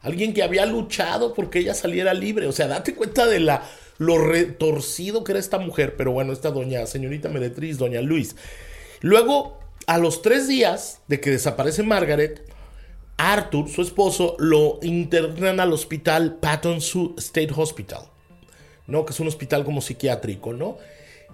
[0.02, 2.48] Alguien que había luchado porque ella saliera libre.
[2.48, 3.64] O sea, date cuenta de la,
[3.98, 5.96] lo retorcido que era esta mujer.
[5.98, 8.36] Pero bueno, esta doña, señorita Meretriz, doña Luis.
[9.02, 12.42] Luego, a los tres días de que desaparece Margaret,
[13.18, 16.78] Arthur, su esposo, lo internan al hospital Patton
[17.18, 18.04] State Hospital,
[18.88, 19.06] ¿no?
[19.06, 20.78] Que es un hospital como psiquiátrico, ¿no?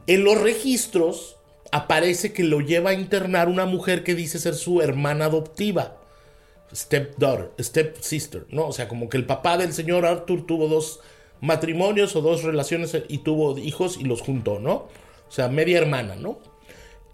[0.07, 1.37] En los registros
[1.71, 5.97] aparece que lo lleva a internar una mujer que dice ser su hermana adoptiva.
[6.73, 8.67] Stepdaughter, stepsister, ¿no?
[8.67, 11.01] O sea, como que el papá del señor Arthur tuvo dos
[11.41, 14.73] matrimonios o dos relaciones y tuvo hijos y los juntó, ¿no?
[14.73, 16.39] O sea, media hermana, ¿no?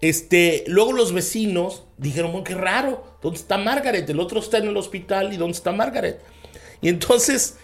[0.00, 4.08] Este, luego los vecinos dijeron, oh, qué raro, ¿dónde está Margaret?
[4.08, 6.20] El otro está en el hospital y ¿dónde está Margaret?
[6.80, 7.56] Y entonces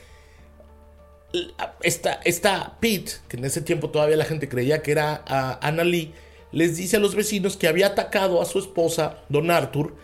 [1.82, 5.22] esta, esta Pete, que en ese tiempo todavía la gente creía que era
[5.60, 6.12] Anna Lee,
[6.52, 9.94] les dice a los vecinos que había atacado a su esposa, don Arthur,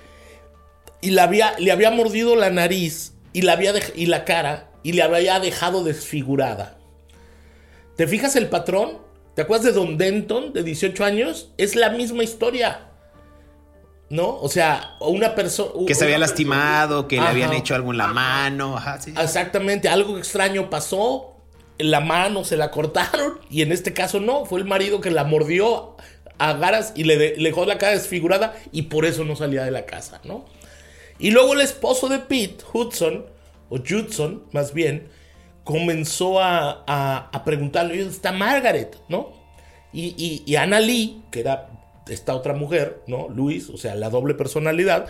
[1.00, 5.02] y había, le había mordido la nariz y la, había y la cara y le
[5.02, 6.78] había dejado desfigurada.
[7.96, 8.98] ¿Te fijas el patrón?
[9.34, 11.52] ¿Te acuerdas de Don Denton, de 18 años?
[11.56, 12.89] Es la misma historia.
[14.10, 14.36] ¿No?
[14.40, 15.70] O sea, una persona...
[15.86, 18.76] Que se había lastimado, que le habían hecho algo en la mano.
[19.18, 21.36] Exactamente, algo extraño pasó,
[21.78, 25.24] la mano se la cortaron y en este caso no, fue el marido que la
[25.24, 25.96] mordió
[26.38, 29.86] a garas y le, dejó la cara desfigurada y por eso no salía de la
[29.86, 30.44] casa, ¿no?
[31.20, 33.26] Y luego el esposo de Pete, Hudson,
[33.68, 35.08] o Judson más bien,
[35.62, 36.82] comenzó a,
[37.32, 38.96] a, preguntarle, ¿dónde está Margaret?
[39.08, 39.32] ¿No?
[39.92, 41.68] Y, y, y Anna Lee, que era
[42.14, 43.28] esta otra mujer, ¿no?
[43.28, 45.06] Luis, o sea, la doble personalidad,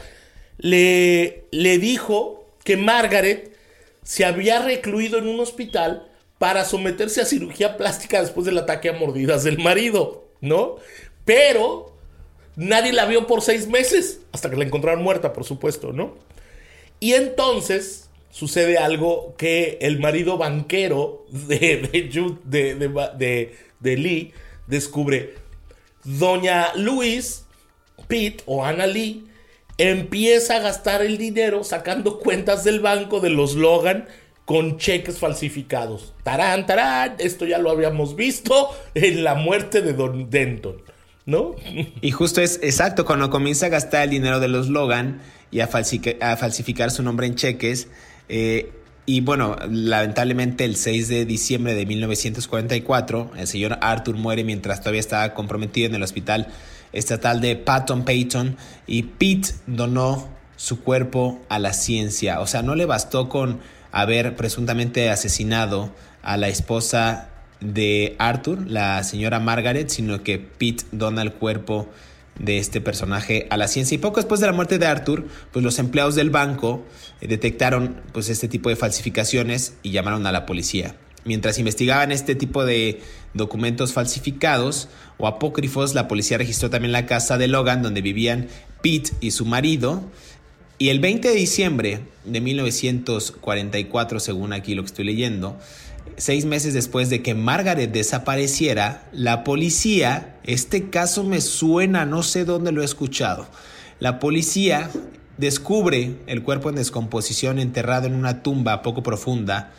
[0.58, 3.56] le, le dijo que Margaret
[4.02, 6.08] se había recluido en un hospital
[6.38, 10.76] para someterse a cirugía plástica después del ataque a mordidas del marido, ¿no?
[11.24, 11.92] Pero
[12.56, 16.14] nadie la vio por seis meses, hasta que la encontraron muerta, por supuesto, ¿no?
[16.98, 21.88] Y entonces sucede algo que el marido banquero de,
[22.44, 22.74] de,
[23.16, 24.32] de, de Lee
[24.66, 25.34] descubre,
[26.04, 27.44] doña Luis
[28.08, 29.26] Pitt o Anna Lee
[29.78, 34.06] empieza a gastar el dinero sacando cuentas del banco de los Logan
[34.44, 36.12] con cheques falsificados.
[36.22, 40.82] Tarán, tarán, esto ya lo habíamos visto en la muerte de Don Denton,
[41.24, 41.54] ¿no?
[42.00, 45.68] Y justo es exacto, cuando comienza a gastar el dinero de los Logan y a,
[45.68, 47.88] falsificar su nombre en cheques,
[48.28, 48.72] eh,
[49.12, 55.00] y bueno, lamentablemente el 6 de diciembre de 1944, el señor Arthur muere mientras todavía
[55.00, 56.46] estaba comprometido en el hospital
[56.92, 58.56] estatal de Patton Payton
[58.86, 62.38] y Pete donó su cuerpo a la ciencia.
[62.38, 63.58] O sea, no le bastó con
[63.90, 71.22] haber presuntamente asesinado a la esposa de Arthur, la señora Margaret, sino que Pete dona
[71.22, 71.88] el cuerpo
[72.38, 73.94] de este personaje a la ciencia.
[73.94, 76.84] Y poco después de la muerte de Arthur, pues los empleados del banco
[77.20, 80.96] eh, detectaron pues este tipo de falsificaciones y llamaron a la policía.
[81.24, 83.00] Mientras investigaban este tipo de
[83.34, 88.48] documentos falsificados o apócrifos, la policía registró también la casa de Logan donde vivían
[88.82, 90.02] Pete y su marido.
[90.78, 95.58] Y el 20 de diciembre de 1944, según aquí lo que estoy leyendo,
[96.16, 102.44] seis meses después de que Margaret desapareciera, la policía, este caso me suena, no sé
[102.44, 103.48] dónde lo he escuchado,
[103.98, 104.90] la policía
[105.36, 109.72] descubre el cuerpo en descomposición enterrado en una tumba poco profunda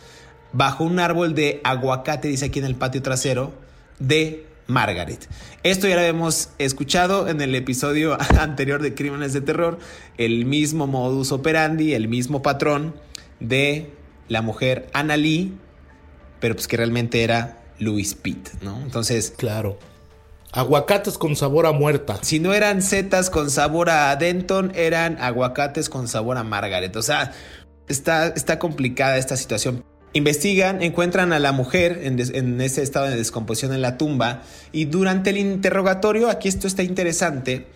[0.54, 3.54] bajo un árbol de aguacate, dice aquí en el patio trasero,
[4.00, 5.28] de Margaret.
[5.64, 9.80] Esto ya lo habíamos escuchado en el episodio anterior de Crímenes de Terror,
[10.18, 12.96] el mismo modus operandi, el mismo patrón
[13.40, 13.92] de
[14.28, 15.54] la mujer Anna Lee,
[16.42, 18.82] pero pues que realmente era Louis Pitt, ¿no?
[18.82, 19.34] Entonces...
[19.38, 19.80] Claro.
[20.54, 22.20] Aguacates con sabor a muerta.
[22.24, 26.94] Si no eran setas con sabor a Denton, eran aguacates con sabor a Margaret.
[26.98, 27.32] O sea,
[27.88, 29.86] está, está complicada esta situación.
[30.14, 34.42] Investigan, encuentran a la mujer en, ese estado de descomposición en la tumba
[34.74, 37.68] y durante el interrogatorio, aquí esto está interesante,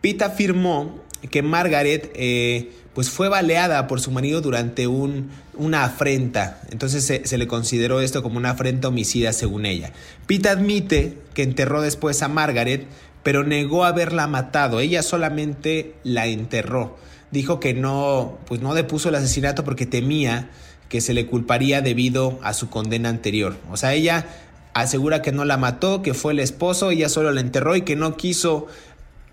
[0.00, 6.60] Pete afirmó que Margaret eh, pues fue baleada por su marido durante un, una afrenta.
[6.70, 9.92] Entonces se, le consideró esto como una afrenta homicida según ella.
[10.26, 12.86] Pete admite que enterró después a Margaret,
[13.22, 14.80] pero negó haberla matado.
[14.80, 16.96] Ella solamente la enterró.
[17.30, 20.50] Dijo que no, pues no depuso el asesinato porque temía
[20.90, 23.56] que se le culparía debido a su condena anterior.
[23.70, 24.26] O sea, ella
[24.74, 27.96] asegura que no la mató, que fue el esposo, ella solo la enterró y que
[27.96, 28.66] no quiso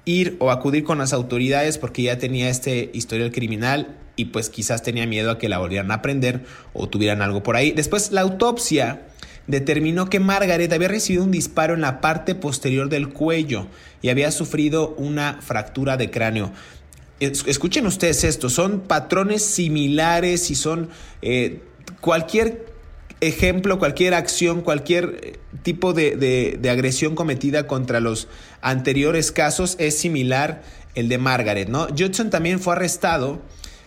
[0.10, 4.82] ir o acudir con las autoridades porque ya tenía este historial criminal y pues quizás
[4.82, 6.44] tenía miedo a que la volvieran a prender
[6.74, 7.72] o tuvieran algo por ahí.
[7.72, 9.04] Después la autopsia
[9.48, 13.68] determinó que Margaret había recibido un disparo en la parte posterior del cuello
[14.02, 16.52] y había sufrido una fractura de cráneo
[17.20, 20.90] escuchen ustedes esto, son patrones similares y son
[21.22, 21.62] eh,
[22.00, 22.69] cualquier
[23.22, 28.28] ejemplo, cualquier acción, cualquier eh, tipo de, agresión cometida contra los
[28.62, 30.64] anteriores casos es similar
[30.96, 31.88] el de Margaret, ¿no?
[31.88, 33.42] Judson también fue arrestado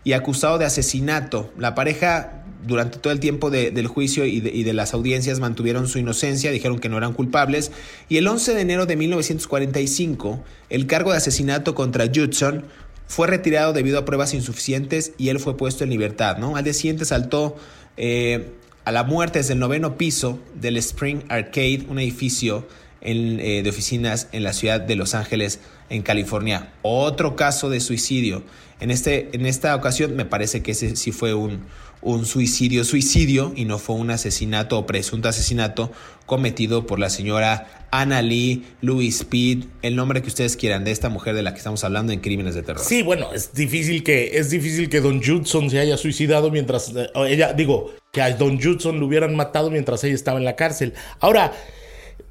[0.04, 1.52] y acusado de asesinato.
[1.58, 5.88] La pareja durante todo el tiempo del juicio y de, y de, las audiencias mantuvieron
[5.88, 7.72] su inocencia, dijeron que no eran culpables,
[8.08, 12.64] y el 11 de enero de 1945 el cargo de asesinato contra Judson
[13.12, 16.38] fue retirado debido a pruebas insuficientes y él fue puesto en libertad.
[16.38, 16.56] ¿no?
[16.56, 17.56] Al día siguiente saltó
[17.98, 18.52] eh,
[18.84, 22.66] a la muerte desde el noveno piso del Spring Arcade, un edificio
[23.04, 26.72] eh, de oficinas en la ciudad de Los Ángeles, en California.
[26.82, 28.42] Otro caso de suicidio.
[28.80, 31.62] En, este, en esta ocasión me parece que ese sí fue un,
[32.02, 35.92] un suicidio, suicidio y no fue un asesinato o presunto asesinato
[36.26, 41.08] cometido por la señora Anna Lee, Louis Speed, el nombre que ustedes quieran de esta
[41.08, 42.82] mujer de la que estamos hablando en Crímenes de Terror.
[42.82, 47.08] Sí, bueno, es difícil que es difícil que Don Judson se haya suicidado mientras eh,
[47.28, 50.94] ella digo que a Don Judson lo hubieran matado mientras ella estaba en la cárcel.
[51.20, 51.52] Ahora,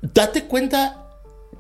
[0.01, 1.01] date cuenta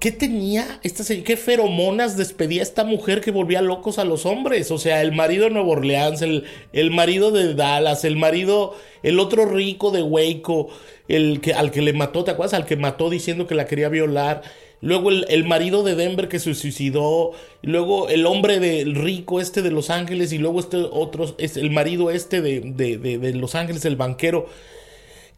[0.01, 4.71] ¿Qué tenía esta ¿Qué feromonas despedía esta mujer que volvía locos a los hombres?
[4.71, 9.19] O sea, el marido de Nueva Orleans, el, el marido de Dallas, el marido, el
[9.19, 10.69] otro rico de Waco,
[11.07, 12.55] el que, al que le mató, ¿te acuerdas?
[12.55, 14.41] Al que mató diciendo que la quería violar.
[14.81, 17.33] Luego el, marido de Denver que se suicidó.
[17.61, 20.33] Luego el hombre del rico este de Los Ángeles.
[20.33, 24.47] Y luego este otro, es el marido este de, de, de Los Ángeles, el banquero.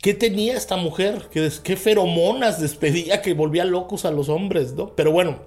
[0.04, 1.30] ¿Qué tenía esta mujer?
[1.32, 4.94] ¿Qué, feromonas despedía que volvía locos a los hombres, ¿no?
[4.98, 5.40] Pero bueno,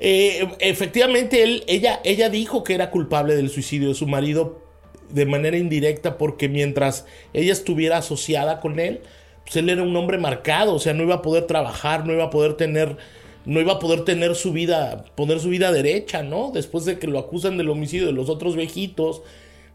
[0.00, 4.60] eh, efectivamente él, ella, ella dijo que era culpable del suicidio de su marido
[5.08, 9.02] de manera indirecta porque mientras ella estuviera asociada con él,
[9.44, 12.24] pues él era un hombre marcado, o sea, no iba a poder trabajar, no iba
[12.24, 12.96] a poder tener
[13.44, 16.50] no iba a poder tener su vida, poner su vida derecha, ¿no?
[16.52, 19.22] Después de que lo acusan del homicidio de los otros viejitos,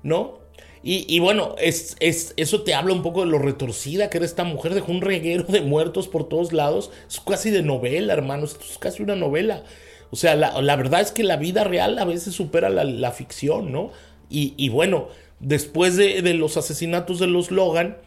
[0.03, 0.44] ¿no?
[0.88, 4.43] Y, bueno, es, es, eso te habla un poco de lo retorcida que era esta
[4.43, 4.75] mujer.
[4.75, 6.91] Dejó un reguero de muertos por todos lados.
[7.09, 8.45] Es casi de novela, hermano.
[8.45, 9.63] Esto es casi una novela.
[10.11, 13.89] O sea, la, verdad es que la vida real a veces supera la, ficción, ¿no?
[14.29, 15.07] Y, bueno,
[15.39, 17.97] después de, los asesinatos de los Logan,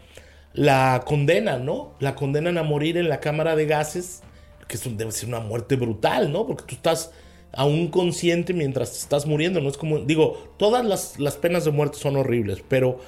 [0.53, 1.95] la condenan, ¿no?
[1.99, 4.22] La condenan a morir en la cámara de gases,
[4.68, 6.47] que debe ser una muerte brutal, ¿no?
[6.47, 7.11] Porque tú estás
[7.53, 9.61] aún consciente mientras estás muriendo.
[9.61, 12.99] No es como, digo, todas las, las penas de muerte son horribles, pero,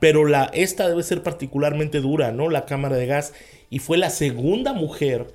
[0.00, 2.48] pero la, esta debe ser particularmente dura, ¿no?
[2.48, 3.32] La cámara de gas.
[3.70, 5.28] Y fue la segunda mujer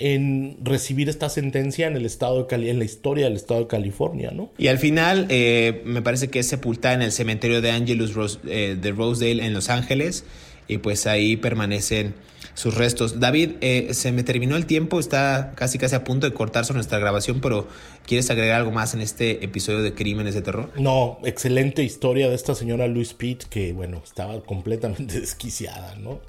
[0.00, 4.30] en recibir esta sentencia en el estado de en la historia del estado de California,
[4.32, 4.50] ¿no?
[4.56, 8.78] Y al final eh, me parece que es sepultada en el cementerio de Angelus eh,
[8.80, 10.24] de Rosedale en Los Ángeles
[10.68, 12.14] y pues ahí permanecen
[12.54, 13.20] sus restos.
[13.20, 16.98] David, eh, se me terminó el tiempo, está casi casi a punto de cortarse nuestra
[16.98, 17.66] grabación, pero
[18.06, 20.70] ¿quieres agregar algo más en este episodio de Crímenes de Terror?
[20.76, 26.20] No, excelente historia de esta señora Louise Pitt que, bueno, estaba completamente desquiciada, ¿no?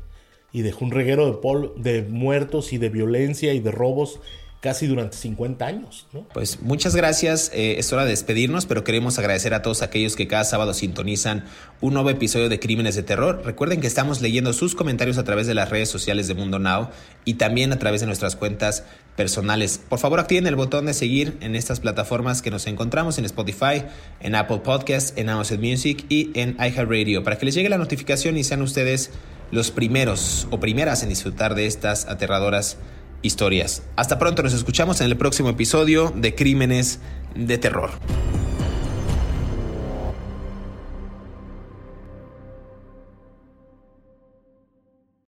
[0.53, 4.19] Y dejó un reguero de, de muertos y de violencia y de robos
[4.61, 6.07] casi durante 50 años.
[6.13, 6.27] ¿no?
[6.33, 10.27] Pues muchas gracias, eh, es hora de despedirnos, pero queremos agradecer a todos aquellos que
[10.27, 11.45] cada sábado sintonizan
[11.81, 13.41] un nuevo episodio de Crímenes de Terror.
[13.43, 16.89] Recuerden que estamos leyendo sus comentarios a través de las redes sociales de Mundo Now
[17.25, 18.83] y también a través de nuestras cuentas
[19.15, 19.81] personales.
[19.89, 23.83] Por favor, activen el botón de seguir en estas plataformas que nos encontramos en Spotify,
[24.19, 28.37] en Apple Podcasts, en Amazon Music y en iHeartRadio para que les llegue la notificación
[28.37, 29.09] y sean ustedes
[29.49, 32.77] los primeros o primeras en disfrutar de estas aterradoras
[33.21, 33.83] historias.
[33.95, 36.99] Hasta pronto, nos escuchamos en el próximo episodio de Crímenes
[37.35, 37.91] de Terror.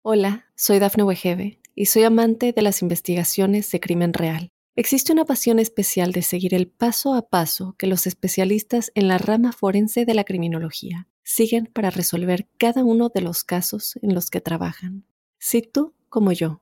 [0.01, 4.51] Hola, soy Dafne Wegebe y soy amante de las investigaciones de crimen real.
[4.77, 9.17] Existe una pasión especial de seguir el paso a paso que los especialistas en la
[9.17, 14.29] rama forense de la criminología siguen para resolver cada uno de los casos en los
[14.29, 15.03] que trabajan.
[15.39, 16.61] Si tú, como yo,